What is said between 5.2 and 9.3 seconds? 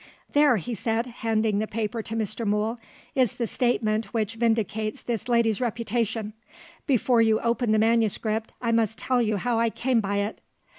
lady's reputation. Before you open the manuscript I must tell